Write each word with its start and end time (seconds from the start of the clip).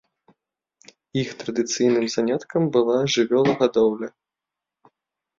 Іх 1.23 1.33
традыцыйным 1.41 2.05
заняткам 2.15 2.61
была 2.77 2.95
жывёлагадоўля. 3.17 4.09